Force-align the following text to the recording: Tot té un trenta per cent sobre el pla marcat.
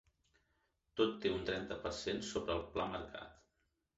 Tot 1.01 1.11
té 1.25 1.33
un 1.33 1.43
trenta 1.49 1.77
per 1.85 1.91
cent 1.97 2.23
sobre 2.31 2.57
el 2.61 2.63
pla 2.77 2.87
marcat. 2.95 3.37